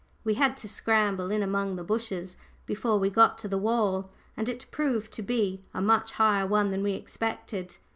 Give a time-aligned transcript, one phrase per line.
[0.23, 4.09] We had to scramble in among the bushes before we got to the wall.
[4.35, 7.75] And it proved to be a much higher one than we expected.